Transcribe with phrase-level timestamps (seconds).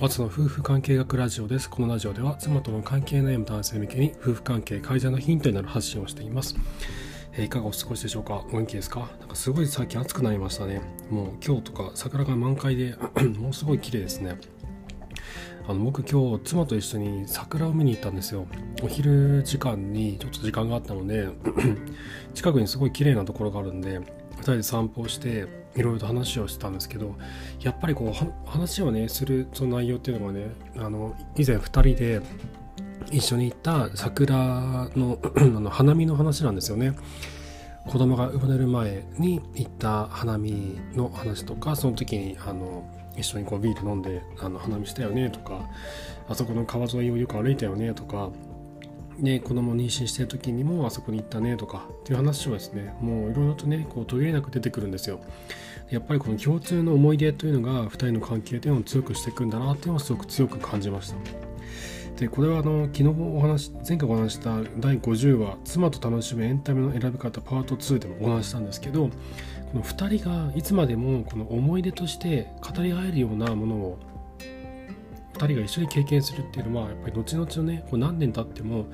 [0.00, 1.68] 朝の夫婦関係学ラジオです。
[1.68, 6.54] このラジオでは妻との関係悩む男性向けに夫婦関係改善のヒントになる発信をしています。
[7.32, 8.44] えー、いかがお過ごしでしょうか？
[8.48, 9.08] お元気ですか？
[9.18, 10.82] なんかすごい最近暑くなりましたね。
[11.10, 12.94] もう今日とか桜が満開で
[13.40, 14.36] もうすごい綺麗ですね。
[15.66, 18.46] あの僕今日妻と一緒に桜を見に行ったんですよ。
[18.84, 21.28] お昼時間にちょっと時間があったので
[22.34, 24.00] 近くにすごい綺麗なところがあるんで
[24.52, 27.14] 人で散歩をしていろいろと話をしてたんですけど
[27.60, 32.20] やっぱりこう話をねするその内容っていうのがねあの以前2人で
[33.10, 35.18] 一緒に行った桜の
[35.60, 36.94] の花見の話なんですよね。
[37.86, 42.84] 子供が生まれる前に行った花見の話とかその時にあの
[43.16, 45.62] 一緒にこうビール飲んであの花見したよねとか
[46.28, 48.30] あそこの川沿いをよく歩いたよねとか
[49.18, 55.20] ね、子供妊娠してる時にもあそこに行ったねとかっていう話をですねもういろいろとねこう途切れなく出てくるんですよ。
[55.90, 61.16] やっぱりこの共通の思い出というのが2人の関係というのを強くしていくんだなっていうのをすごく強く感じました。
[62.18, 69.12] でこれはあの昨日お話前回お話した第50話「妻と楽しむエンタメの選び方パート2」でもお話したんですけどこ
[69.74, 73.98] の2人がいつまでもこの思い出として語り合えるようなものを
[75.38, 78.86] 2人が一緒に経験するっていうのはやっぱり後々のねこう何年経っても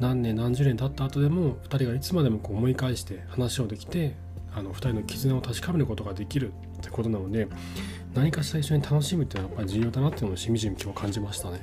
[0.00, 4.14] 何年何十年経った後でも2人がいつまでもこう思い返して話をできて
[4.54, 7.48] あの2人の絆を確かめることができるってことなので
[8.14, 11.60] 何かしら一緒に楽しむっていうのはやっぱり重要だなっていうのをしみじみ今日感じましたね。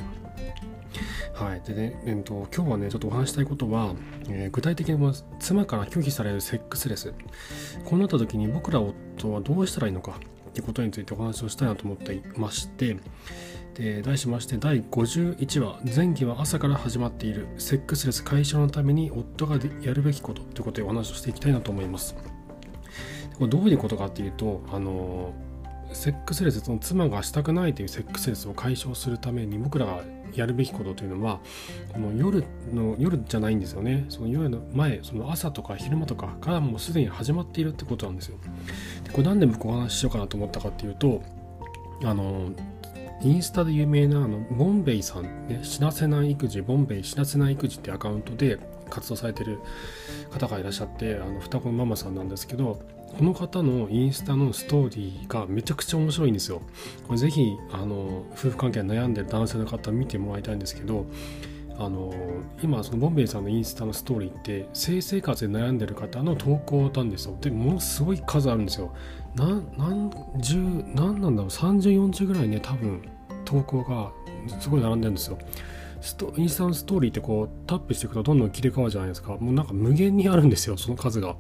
[1.34, 3.94] はい、でね、えっと、今日はねちょっとお話したいことは、
[4.28, 7.14] えー、具体的に妻から拒否されるセックスレス。
[7.86, 10.20] こうなった時に僕ら夫はどうしたらいいのか。
[10.50, 12.98] ってことについてお話をしたいなと思っていまして
[13.76, 22.16] で題しまして第51話前期は朝から始まっているセックスレス解消のために夫がやるべきことということでお話をしていきたいなと思います。
[23.38, 25.34] これどういうことかっていうとあの
[25.94, 31.40] セックスレスその妻がしたくないというセックスレスを解消するために僕らがやるべきことというのは
[31.92, 32.44] この夜
[32.74, 34.06] の夜じゃないんですよね。
[34.10, 38.38] その夜の前その朝とか昼間とかからもうすでに始まっているってことなんですよ。
[39.04, 41.22] でこれなんで僕お話ししようかなと思ったかっていうと
[42.04, 42.52] あの
[43.22, 48.60] インスタで有名なあのボンベイさんね死なせない育児ボンベイ死なせない育児ってアカウントで
[48.90, 49.60] 活動されてる
[50.32, 52.80] 方がいらっしゃってあの双子のママさんなんですけど
[53.18, 56.62] この方のインスタのストーリーがめちゃくちゃ面白いんですよ。
[57.06, 61.06] これぜひあの夫婦関係悩んでる男性の方見てもらいたいんですけど
[61.78, 62.14] あの
[62.62, 67.38] 今そのボンベイさんのインスタのストーリーって性生活で悩んでる方の投稿なんですよ。
[67.42, 68.94] でものすごい数あるんですよ。
[69.36, 70.58] 何十
[70.94, 71.50] 何なんだろう。
[71.50, 73.02] 3040ぐらいね多分
[73.46, 74.12] 投稿が
[74.60, 75.38] すごい並んでるんですよ。
[76.38, 79.38] インスタのストーリーってこうタップしていくとどんどん切り替わるじゃないですか。
[79.38, 81.36] もうなんか無限にあるんですよその数が。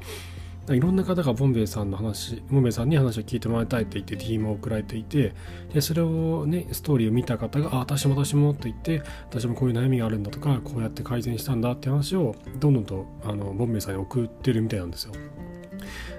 [0.75, 5.33] いろんな方がボンベイさんの話ボンベイさんに話を聞いてもらいたいって言って DM を送られていて
[5.73, 15.13] でそれをねストーリーを見た方が「あ私も私も」って言って私もこういう悩みがあるんだとかこうやって改善したんだって話をどんどんとあのボンベイさんに送ってるみたいなんですよ。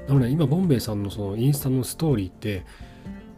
[0.09, 2.65] なので今ボンベイさんのそのインスタのストーリーって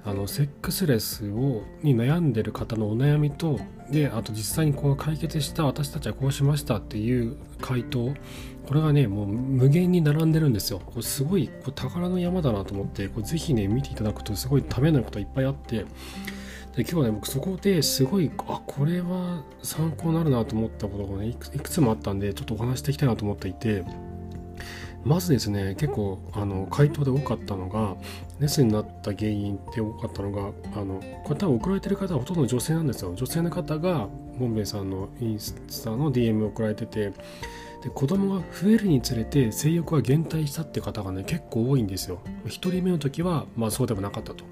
[0.04, 8.12] あのセックスレスをに悩んでる方のお悩みとであと実際にこう解決した私たちはこうしましたっていう回答。
[8.66, 10.80] これがねもう無限に並んでるんですよ。
[10.84, 15.84] これすごいこれ宝の山だなと思ってこれぜひね見ていただくとすごいためになることいっぱいあって。
[16.76, 23.84] で今日はね僕そこですごいあこれは参考になるなと思ったことがねいくつもあったんでちょっとお話していきたいなと思っていて。
[25.04, 27.96] まずですね結構あの回答で多かったのが
[28.38, 33.14] レスになった原因って多かったのがあのこれ多分送られてる方はほとんど女性なんですよ。
[33.14, 34.08] 女性の方が
[34.38, 35.54] ボンベイさんのインス
[35.84, 37.12] タの DM を送られてて
[37.82, 42.20] で子供が増えるにつれて性欲が減退したって方がね結構多いんですよ。
[42.44, 44.44] 1人目の時はまあそうでもなかったと。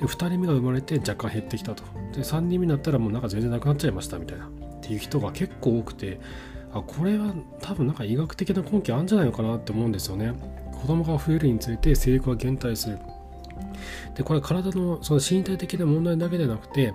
[0.00, 1.82] で2人目が生まれて若干減ってきたと。
[2.12, 4.46] で3人目になったらもうなんか全然なくなっちゃいましたみたいな。
[4.46, 4.50] っ
[4.80, 6.20] ていう人が結構多くて
[6.72, 10.34] あこれは多分なんか医学的な根拠あるんじゃないのかなって思うんですよね。
[10.72, 12.98] 子供が増えるにつれて性欲が減退する。
[14.14, 16.92] でこれ体のその身体的な問題だけでなくて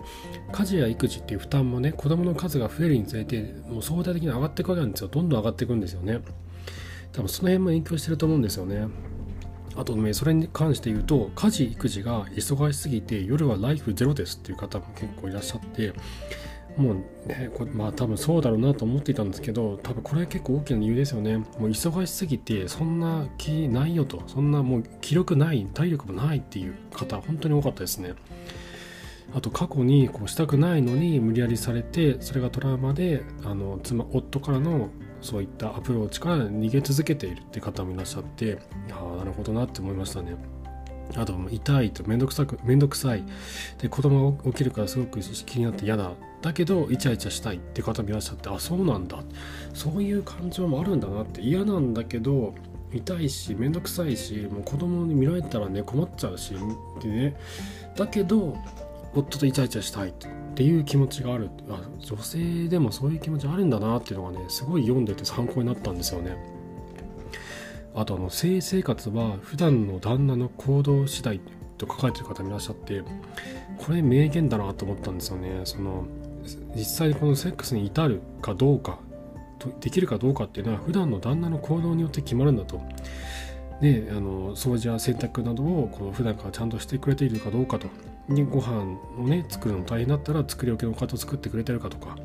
[0.52, 5.08] 家事や育児っていう負担もね子供の数が増えるにつれてもう相対的に上がっていくわけなんですよ。
[5.08, 6.20] どんどん上がっていくんですよね。
[7.12, 8.88] 多分その辺も影響してると思うんですよね。
[9.76, 15.94] あとねそれに関して言うと家事育児が忙しすぎて夜はライフゼロですっていう方も結構いらっしゃって
[16.78, 21.38] もうねこれまあ多分そうだろうなと思っていたんですけど多分これ結構大きな理由ですよね。
[21.38, 24.24] もう忙しすぎてそんな気ないよと。
[24.28, 28.14] そんなもう気力ない体力もないっていう方本当に多かったですね。
[29.36, 34.90] あと過去にこうしたくないのに無理やりされてそれがトラウマであの妻夫からの
[35.22, 38.60] そういったアプローチから逃げ続けているって方もいらっしゃって
[38.92, 40.36] ああなるほどなって思いましたね。
[41.16, 43.24] あと痛いと面倒くさく面倒くさい。
[43.80, 46.12] で子供が起きるからすごく気になって嫌だ。
[46.42, 49.20] だけどイチャイチャしたいって方もいらっしゃってあそうなんだ。
[49.74, 51.42] そういう感情もあるんだなって。
[51.42, 52.54] 嫌なんだけど
[52.94, 56.54] 痛いし面倒くさいしもう子供に見られたらね困っちゃうし
[57.02, 57.36] でね。
[57.96, 58.58] だけど
[59.16, 60.14] 夫とイチャイチャしたいっ
[60.56, 61.50] ていう気持ちがある。
[61.70, 66.36] あ女性でもそういう気持ちあるんだなっていうのがねすごい読んでて参考になったんですよね。
[67.96, 71.40] あとあの性生活は普段の旦那の行動次第
[71.78, 73.04] と書かれてる方もいらっしゃって
[73.78, 75.62] これ名言だなと思ったんですよね。
[75.66, 76.06] その
[76.76, 79.00] 実際にこのセックスに至るかどうか
[79.80, 82.82] できるかどうかっていうのは普段の旦那の行動によって決まるんだと。
[83.82, 87.88] であの掃除や洗濯などをこの普段からちゃんとしてくれているかどうかと
[88.30, 92.16] にご飯をね作るの大変だったら作り置きの方を作ってくれてるかとか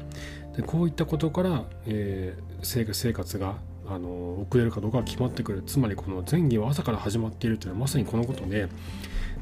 [0.56, 3.56] でこういったことから、えー、生活が
[3.90, 8.68] あの遅れるかどうかが決まってくるつまりこの前儀は朝から始まっているというのはまさにこのことで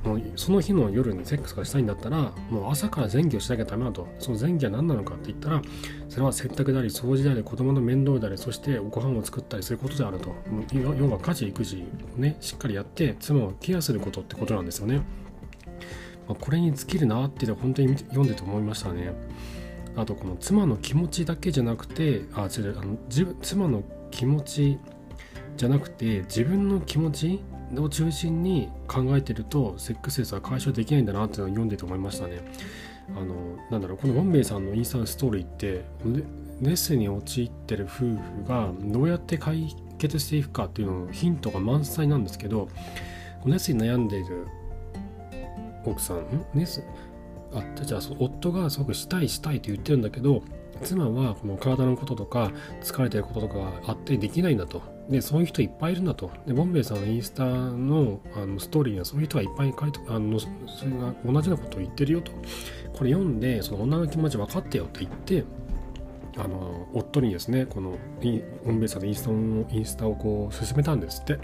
[0.04, 5.62] もうその日の夜にセックスがしたいんだったらもう朝から前儀をしなきゃダメだとその前儀は何なのかって言ったら
[6.08, 10.34] それは洗濯であり掃除であり子供の面倒でありそしてご飯を作ったりすることであると
[10.72, 11.84] 要は家事育児
[12.16, 15.02] をねしっかりやって妻をケアすることってことなんですよね。
[16.28, 19.12] まあ、これに尽きるなって本当に読んでて思いましたね。
[19.96, 22.96] あとこの妻の気持ちだけじゃなくてあ違うあの
[23.40, 24.78] 妻の気持ち
[25.56, 27.40] じゃなくて自分の気持ち
[27.76, 32.40] を中心に考えてるとセックスレスは解消できないんだなっていうのを読んでて思いましたね。
[33.16, 33.34] あの
[33.70, 35.84] なんだろうこのボンベイさんのインスタストーリーって
[36.60, 38.18] レスに陥ってる夫婦
[38.48, 42.68] がどうやって解決していくかっていうののヒントが満載なんですけど
[43.44, 44.48] ネスに悩んでいる
[45.84, 46.24] 奥さん？
[46.52, 46.82] ネス？
[47.54, 50.42] あじゃあ夫がすごくしたいしたいと言ってるんだけど
[50.82, 52.52] 妻はこの体のこととか
[52.82, 54.82] 疲れてることとかあってできないんだと。
[55.08, 56.30] でそういう人いっぱいいるんだと。
[56.46, 60.48] でボンベイさんのインスタのあのストーリーにはそういう人がいっぱい書いてあのそ
[60.84, 62.32] れが同じようなことを言ってるよと。
[62.92, 65.44] これ読んでその女の気持ち分かってよって言って
[66.38, 67.98] あの夫にですねこの
[68.64, 71.38] ボンベイさんのインスタのインスタをこう進めたんですって。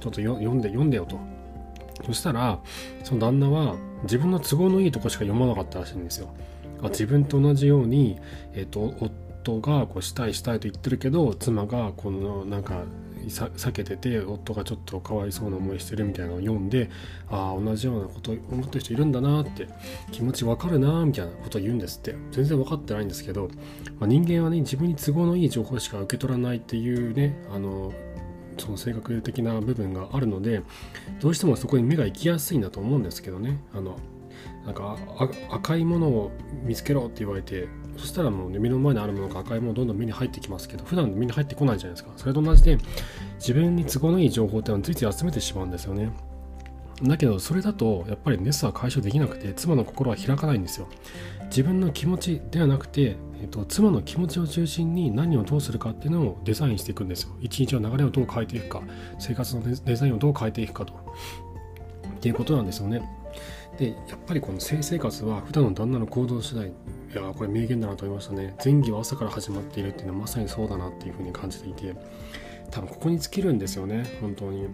[0.00, 1.16] ちょっと読んで読んでよと。
[2.04, 2.58] そしたら
[3.04, 6.28] その旦那は自分の都合のいいとこしか読まなかったらしいんですよ。
[6.82, 8.18] あ自分と同じように、
[8.54, 12.84] えーと、夫がこうしたいしたいと言ってるけど妻がこのなんか
[13.28, 16.90] 避けてて夫がちょっとかわいそうな思いしてるみたいなのを読んで
[17.30, 19.68] ああ同じようなこと思ってる人いるんだなって
[20.10, 22.16] 気持ちわかるなみたいなことを言うんですって。
[22.32, 23.48] 全然分かってないんですけど、
[23.98, 27.92] まあ、人間はね自分に都合のいい情報しか受け取らないっていうねあの
[28.58, 30.62] その性格的な部分があるので
[31.20, 33.60] どうしてもそこに目が行きやすいんだと思うんですけどね。
[33.72, 33.98] あの
[34.64, 34.96] なんか
[35.50, 36.30] 赤いものを
[36.62, 42.12] 見つけろって言われてそしたらもう、ね、目の前にあるものが赤いものどんどん目に入ってきますけど普段目に入ってこないじゃないですか。
[42.16, 42.78] それと同じで
[43.36, 46.12] 自分に都合のいい情報っていうのはついつい集めてしまうんですよね。
[47.02, 50.88] だけどそれだとやっぱりネスは解消できなくて妻の心は開かないんですよ。
[51.46, 57.36] 自分の気持ちではなくて、えっと、妻の気持ちを中心に何をどうするかっていうのをデザインしていくんですよ。
[57.40, 58.82] 一日の流れをどう変えていくか
[59.18, 60.94] 生活のデザインをどう変えていくかと。
[60.94, 63.02] っていうことなんですよね。
[63.78, 66.72] でやっぱりこの性生活は普段の旦那の行動次第い
[67.14, 71.94] やこれ名言だなと思いましたね前儀は朝から始まっているっていうのはまさにそうだなっていうふうに感じていて
[72.70, 74.68] 多分ここに尽きるんですよね本当に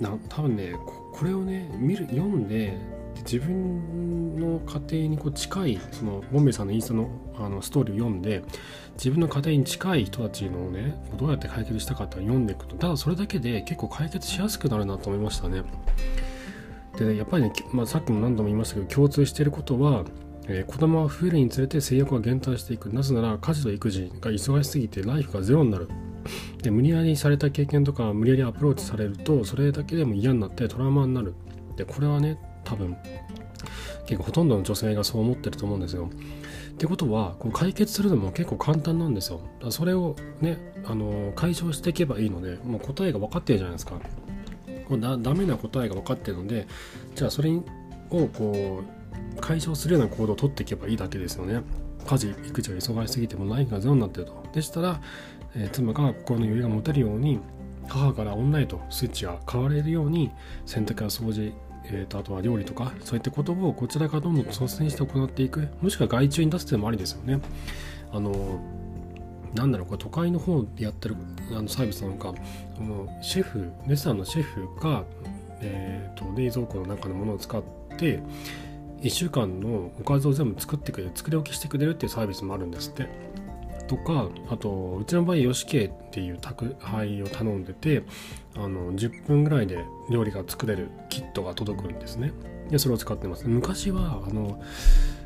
[0.00, 0.74] な多分ね
[1.12, 2.76] これをね見る読んで
[3.16, 8.42] 自分の家庭にこう近いそのボンベイさんのインスタのあのストーリーを読んで
[8.94, 15.62] 自分の家庭に近い人たちのねどうやって解決したかって読んでいくとただそれだけで結構解決しやすくなるなと思いましたね。
[16.98, 20.04] で、ね、やっぱりね、まあ、さっきも何度も言いましたけど共通していることは、
[20.46, 25.88] えー、子供が増えるにつれて制約が減退していくなぜなら家事と育児が忙しすぎてライフがゼロになる
[26.62, 31.34] で無理やりされた経験とか無理やりアプローチされるとそれだけでも嫌になってトラウマになる
[31.76, 32.96] でこれはね多分
[34.06, 36.10] 結構ほとんどの女性がそう思ってると思うんですよ。
[36.72, 39.40] ってことはこう解決するのも結構簡単なんですよ。
[39.70, 44.00] それをねあの解消していけばいいのでもう答えが分かってるじゃないですか。
[44.90, 46.66] もうだダメな答えが分かってるので
[47.14, 47.62] じゃあそれを
[48.10, 51.62] こう解消するような行動をとっていけばいいだけですよね。
[52.06, 54.44] 家事育児が忙しすぎてもライフがゼロになってると。
[54.52, 55.00] でしたら、
[55.54, 57.38] えー、妻が心の余裕が持てるように
[57.88, 60.30] 母から女へとスイッチが変われるように
[60.66, 61.52] 洗濯や掃除
[61.92, 67.40] えーと、あとは料理とかそういったことをこちらからどんどん率先して行っていくもしくは外注に出すっていうのもありですよね。
[68.12, 68.60] あの
[69.54, 71.16] なんだろうこれ都会の方でやってる
[71.52, 72.34] あのサービスなのか
[73.20, 75.04] シェフレストランのシェフが、
[75.60, 77.62] えーと、冷蔵庫の中のものを使っ
[77.98, 78.20] て
[79.02, 83.30] 1週間のおかずを全部作ってくれる作り置きしてくれるっていうサービスもあるんですって。
[83.90, 88.04] とかあとうちの場合よし系っていう宅配を頼んでて
[88.54, 92.32] あの10分ぐらいで料理が作れるキットが届くんですね
[92.70, 94.62] でそれを使ってます昔はあの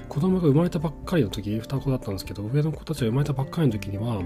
[0.08, 4.22] 子供が生まれたばっかりの時双子だったんですけど上の子たちが生まれたばっかりの時には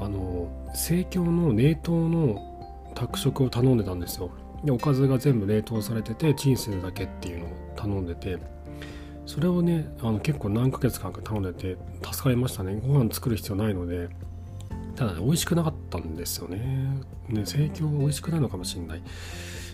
[0.00, 4.30] あの生協の冷凍の宅食を頼んでたんですよ。
[4.64, 8.38] でおかずが全部冷凍されててチンするだけっていうのを頼んでて
[9.24, 12.80] それをねあの結構何ヶ月間か頼んでて助かりましたね。
[12.84, 14.08] ご飯作る必要ないので
[14.96, 16.58] ただね美味しくなかったんですよね。
[17.28, 19.02] ね生協が美味しくないのかもしれない。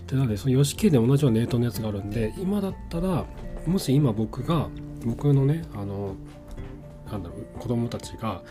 [0.07, 3.25] でなのでその吉家で同じような冷凍のやつがあるんで今だったら
[3.67, 4.69] もし今僕が
[5.05, 6.15] 僕のねあの
[7.11, 8.43] なんだろう子供たちが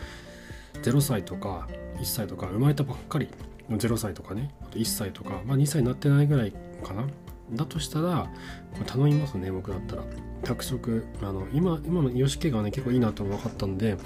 [0.82, 3.28] 0歳とか1歳とか生まれたばっかり
[3.68, 7.06] の0歳とかねあと1歳とか、まあ、2歳になってないぐらいかな。
[7.52, 8.30] だとしたら
[8.72, 10.02] これ頼みますね僕だったら。
[10.44, 13.96] 宅食あの今今の吉家がね結構いいなと分かったんで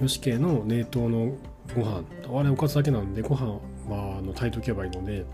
[0.00, 1.34] 吉家の冷凍の
[1.74, 2.04] ご飯
[2.38, 3.52] あれおかずだけなんでご飯
[3.88, 5.26] はあの炊いとけばいいので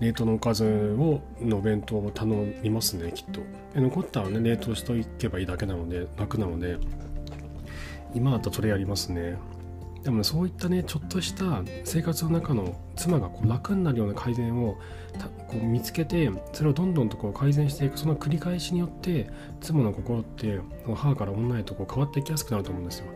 [0.00, 3.40] 冷凍のおかずをの弁当を頼みますねきっと。
[3.74, 6.76] で残ったらね冷凍しとけばいいだけなので楽なので
[8.14, 9.36] 今だったらそれやりますね。
[10.02, 14.78] でもねそういったねちょっとした生活の中の妻がこう楽になるような改善を
[15.48, 19.28] こう見つけてそれをどんどんとこう改善していくその繰り返しによって
[19.60, 20.60] 妻の心って
[20.94, 23.06] 母から女へとこう変わっていきやすくなると思うんですよ。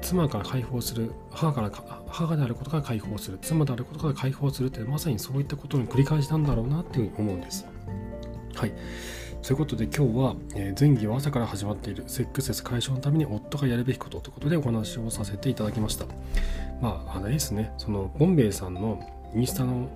[0.00, 1.70] 妻から解放する母から
[2.08, 7.66] 母であることから解放する妻であることから解放するってまさにそういったことの繰り返しなんだろうなっていうふうに思うんです
[8.54, 8.72] はい
[9.42, 16.06] ということで今日は、え、前儀は朝から始まっているセックスレス解消のために夫がやるべきことということでお話をさせていただきました
[16.80, 19.88] まああれですねそのボンベイさんのインスタの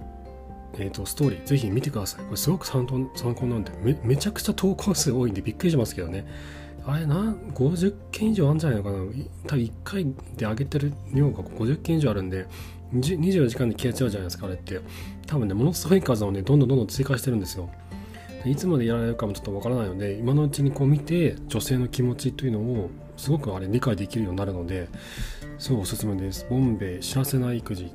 [0.74, 2.24] えーと、ストーリーぜひ見てください。
[2.24, 6.26] これすごく参考参考なんでめ、めちゃくちゃ投稿数多いんでびっくりしますけどね。
[6.90, 8.96] あれな、50件以上あるんじゃないのかな？
[9.46, 10.04] 多分1回
[10.36, 12.46] で上げてる量が50件以上あるんで、
[12.94, 14.80] 24時間で消えちゃうじゃないですか、あれって。
[15.26, 17.68] 多分ね、ものすごい数をね、どんどんどんどん追加してるんですよ。
[18.46, 24.88] いつまでやられるかもちょっとわからないので、今のうちにこう見て、女性の気持ちというのをすごくあれ理解できるようになるので、
[25.58, 26.46] すごいおすすめです。
[26.48, 27.90] ボンベイ知らせない育児っ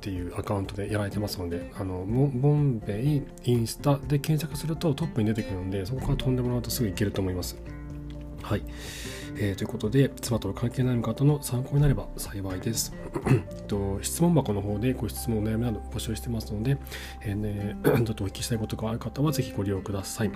[0.00, 7.60] ていうアカウントでやられてますので、あの、ボンベイインスタで検索するとトップに出てくるので、そこから飛んでもらうとすぐいけると思います。
[8.48, 8.62] はい。
[9.36, 12.94] えー、ということで、妻と関係のある方の参考になれば幸いです。
[13.68, 16.78] と質問箱の方でご質問、お悩みなど募集してますので、
[17.20, 20.30] えーね、 ちょっとお聞きしたいことがある方はぜひご利用ください。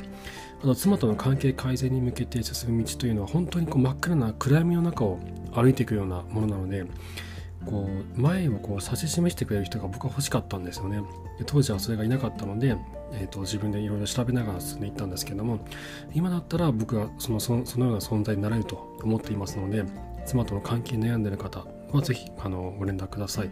[0.60, 5.18] あと、妻との関係改善に向けて進む道というのは本当にこう真っ暗な暗闇の中を
[5.54, 6.84] 歩いていくようなものなので、
[7.66, 11.02] こう前をこう指し示してくれる人が僕は欲しかったんですよね。
[11.46, 12.76] 当時はそれがいなかったので、
[13.12, 15.60] えーと、自分でいろいろ調べながら進んでいったんですけども
[16.14, 19.84] 今だったら僕はそのそそのような存在になれると思っていますので
[20.24, 23.50] 妻との関係に悩んでいる方はぜひあのご連絡ください。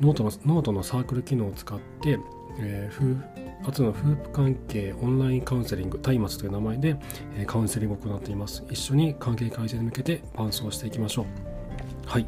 [0.00, 2.18] ノートのノートのサークル機能を使って、
[2.60, 3.22] えー、
[3.64, 6.96] 初の夫婦関係オンラインカウンセリング松明という名前で、
[7.36, 8.64] えー、カウンセリングを行っています。
[8.70, 11.26] 一緒に関係改善に向けて伴走していきましょう。
[12.06, 12.26] はい、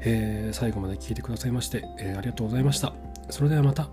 [0.00, 2.92] えー、最後まで聞いてくださいまして、えー、ありがとうございました。
[3.30, 3.88] それではまた。